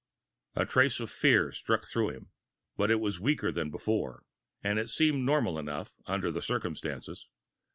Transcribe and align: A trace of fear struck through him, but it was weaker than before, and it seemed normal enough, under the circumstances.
A 0.55 0.65
trace 0.65 0.99
of 0.99 1.11
fear 1.11 1.51
struck 1.51 1.85
through 1.85 2.09
him, 2.09 2.31
but 2.75 2.89
it 2.89 2.99
was 2.99 3.19
weaker 3.19 3.51
than 3.51 3.69
before, 3.69 4.23
and 4.63 4.79
it 4.79 4.89
seemed 4.89 5.23
normal 5.25 5.59
enough, 5.59 5.93
under 6.07 6.31
the 6.31 6.41
circumstances. 6.41 7.27